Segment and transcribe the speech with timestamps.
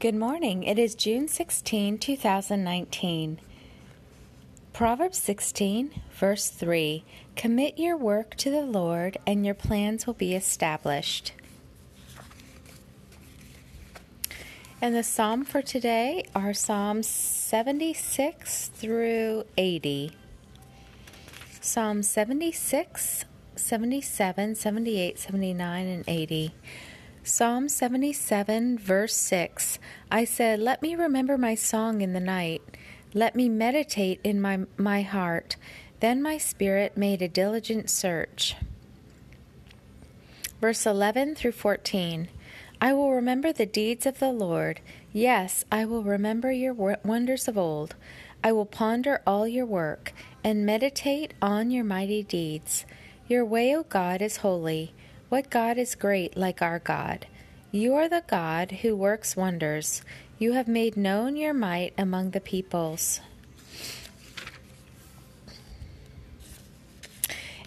[0.00, 0.62] Good morning.
[0.62, 3.38] It is June 16, 2019.
[4.72, 7.04] Proverbs 16, verse 3
[7.36, 11.32] Commit your work to the Lord, and your plans will be established.
[14.80, 20.12] And the psalm for today are Psalms 76 through 80.
[21.60, 26.54] Psalm 76, 77, 78, 79, and 80.
[27.22, 29.78] Psalm 77, verse 6
[30.10, 32.62] I said, Let me remember my song in the night.
[33.12, 35.56] Let me meditate in my, my heart.
[36.00, 38.56] Then my spirit made a diligent search.
[40.62, 42.28] Verse 11 through 14
[42.80, 44.80] I will remember the deeds of the Lord.
[45.12, 47.94] Yes, I will remember your wonders of old.
[48.42, 52.86] I will ponder all your work and meditate on your mighty deeds.
[53.28, 54.94] Your way, O God, is holy.
[55.30, 57.28] What God is great like our God?
[57.70, 60.02] You are the God who works wonders.
[60.40, 63.20] You have made known your might among the peoples.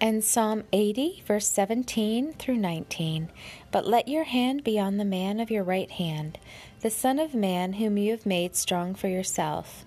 [0.00, 3.30] And Psalm 80, verse 17 through 19.
[3.70, 6.40] But let your hand be on the man of your right hand,
[6.80, 9.84] the Son of Man whom you have made strong for yourself.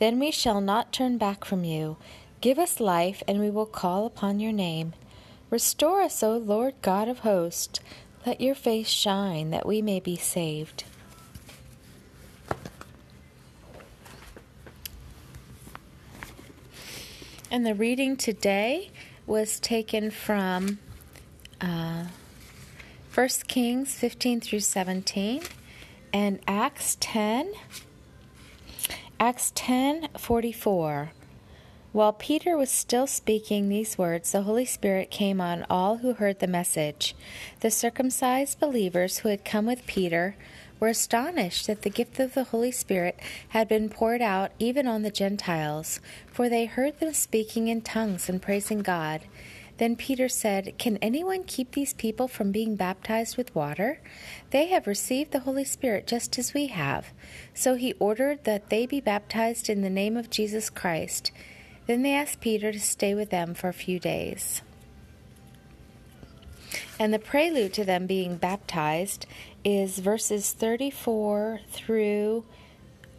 [0.00, 1.96] Then we shall not turn back from you.
[2.40, 4.94] Give us life, and we will call upon your name.
[5.54, 7.78] Restore us, O Lord God of hosts.
[8.26, 10.82] Let your face shine that we may be saved.
[17.52, 18.90] And the reading today
[19.28, 20.80] was taken from
[21.60, 22.06] uh,
[23.14, 25.40] 1 Kings 15 through 17
[26.12, 27.52] and Acts 10.
[29.20, 31.12] Acts 10 44.
[31.94, 36.40] While Peter was still speaking these words, the Holy Spirit came on all who heard
[36.40, 37.14] the message.
[37.60, 40.34] The circumcised believers who had come with Peter
[40.80, 43.20] were astonished that the gift of the Holy Spirit
[43.50, 48.28] had been poured out even on the Gentiles, for they heard them speaking in tongues
[48.28, 49.20] and praising God.
[49.78, 54.00] Then Peter said, Can anyone keep these people from being baptized with water?
[54.50, 57.12] They have received the Holy Spirit just as we have.
[57.54, 61.30] So he ordered that they be baptized in the name of Jesus Christ.
[61.86, 64.62] Then they asked Peter to stay with them for a few days.
[66.98, 69.26] And the prelude to them being baptized
[69.64, 72.44] is verses 34 through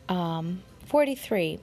[0.08, 1.60] um, 43.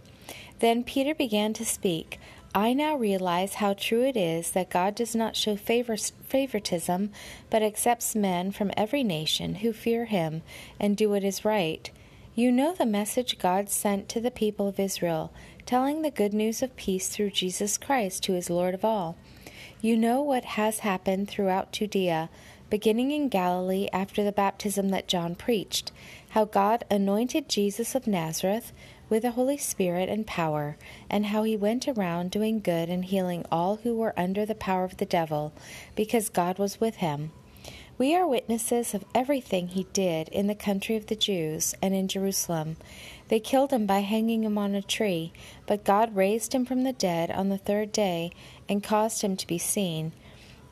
[0.58, 2.20] Then Peter began to speak.
[2.54, 7.10] I now realize how true it is that God does not show favor- favoritism,
[7.48, 10.42] but accepts men from every nation who fear him
[10.78, 11.90] and do what is right.
[12.34, 15.32] You know the message God sent to the people of Israel
[15.67, 19.17] telling the good news of peace through Jesus Christ, who is Lord of all.
[19.81, 22.31] You know what has happened throughout Judea,
[22.71, 25.93] beginning in Galilee after the baptism that John preached,
[26.31, 28.73] how God anointed Jesus of Nazareth
[29.11, 30.77] with the Holy Spirit and power,
[31.11, 34.84] and how he went around doing good and healing all who were under the power
[34.84, 35.53] of the devil,
[35.94, 37.31] because God was with him.
[38.02, 42.08] We are witnesses of everything he did in the country of the Jews and in
[42.08, 42.76] Jerusalem.
[43.28, 45.32] They killed him by hanging him on a tree,
[45.66, 48.32] but God raised him from the dead on the third day
[48.68, 50.10] and caused him to be seen.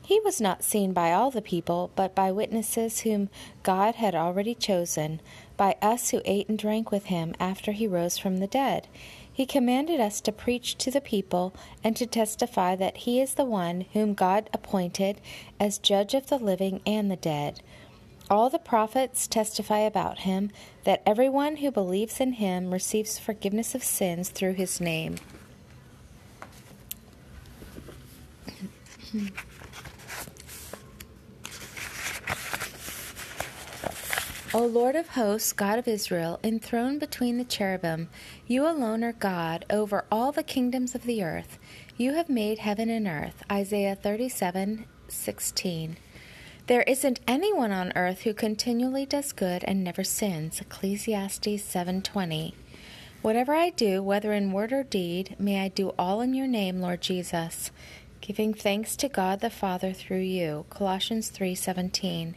[0.03, 3.29] He was not seen by all the people, but by witnesses whom
[3.63, 5.21] God had already chosen,
[5.55, 8.89] by us who ate and drank with him after he rose from the dead.
[9.33, 11.53] He commanded us to preach to the people
[11.83, 15.21] and to testify that He is the one whom God appointed
[15.59, 17.61] as judge of the living and the dead.
[18.29, 20.51] All the prophets testify about Him
[20.83, 25.15] that everyone who believes in Him receives forgiveness of sins through His name.
[34.53, 38.09] O Lord of hosts, God of Israel, enthroned between the cherubim,
[38.45, 41.57] you alone are God over all the kingdoms of the earth.
[41.95, 43.43] You have made heaven and earth.
[43.49, 45.95] Isaiah 37 16.
[46.67, 50.59] There isn't anyone on earth who continually does good and never sins.
[50.59, 52.53] Ecclesiastes 7:20.
[53.21, 56.81] Whatever I do, whether in word or deed, may I do all in your name,
[56.81, 57.71] Lord Jesus,
[58.19, 60.65] giving thanks to God the Father through you.
[60.69, 62.35] Colossians 3:17.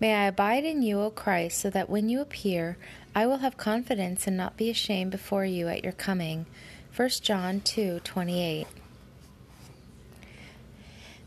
[0.00, 2.78] May I abide in you, O Christ, so that when you appear,
[3.14, 6.46] I will have confidence and not be ashamed before you at your coming.
[6.96, 8.66] 1 John 2:28.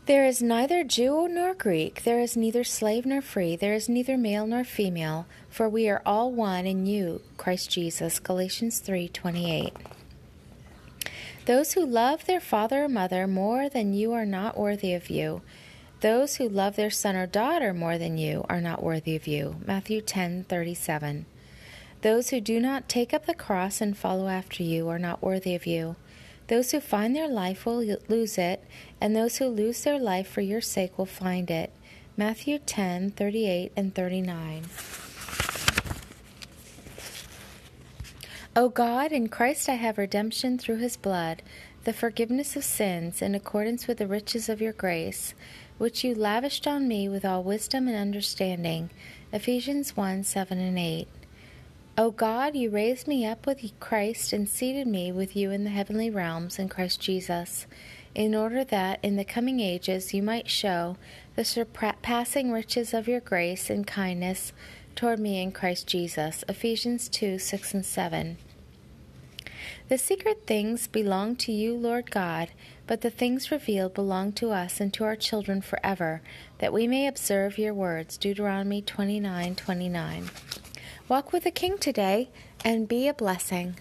[0.06, 4.18] There is neither Jew nor Greek, there is neither slave nor free, there is neither
[4.18, 8.18] male nor female, for we are all one in you, Christ Jesus.
[8.18, 9.72] Galatians 3:28.
[11.46, 15.42] Those who love their father or mother more than you are not worthy of you.
[16.04, 19.56] Those who love their son or daughter more than you are not worthy of you.
[19.64, 21.24] Matthew 10:37.
[22.02, 25.54] Those who do not take up the cross and follow after you are not worthy
[25.54, 25.96] of you.
[26.48, 28.62] Those who find their life will lose it,
[29.00, 31.72] and those who lose their life for your sake will find it.
[32.18, 34.64] Matthew 10:38 and 39.
[38.54, 41.40] O God, in Christ I have redemption through his blood,
[41.84, 45.34] the forgiveness of sins, in accordance with the riches of your grace,
[45.78, 48.90] which you lavished on me with all wisdom and understanding.
[49.32, 51.08] Ephesians 1 7 and 8.
[51.96, 55.70] O God, you raised me up with Christ and seated me with you in the
[55.70, 57.66] heavenly realms in Christ Jesus,
[58.14, 60.96] in order that in the coming ages you might show
[61.36, 64.52] the surpassing riches of your grace and kindness
[64.96, 66.44] toward me in Christ Jesus.
[66.48, 68.38] Ephesians 2 6 and 7.
[69.88, 72.48] The secret things belong to you, Lord God,
[72.86, 76.22] but the things revealed belong to us and to our children forever,
[76.58, 78.16] that we may observe your words.
[78.16, 80.30] Deuteronomy 29 29.
[81.06, 82.30] Walk with the King today
[82.64, 83.76] and be a blessing.